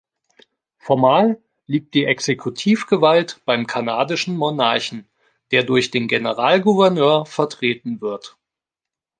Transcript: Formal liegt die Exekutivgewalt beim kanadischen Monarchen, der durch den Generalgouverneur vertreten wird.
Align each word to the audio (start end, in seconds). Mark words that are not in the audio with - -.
Formal 0.79 1.39
liegt 1.67 1.93
die 1.93 2.05
Exekutivgewalt 2.05 3.39
beim 3.45 3.67
kanadischen 3.67 4.35
Monarchen, 4.35 5.05
der 5.51 5.63
durch 5.63 5.91
den 5.91 6.07
Generalgouverneur 6.07 7.27
vertreten 7.27 8.01
wird. 8.01 8.35